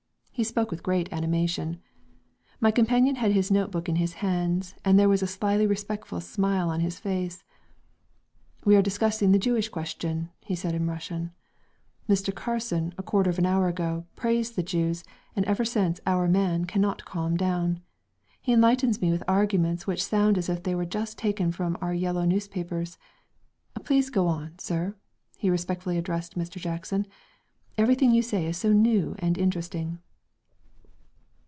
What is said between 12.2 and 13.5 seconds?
Carson, a quarter of an